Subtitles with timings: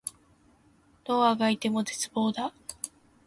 [1.03, 2.51] どう足掻いても絶望だ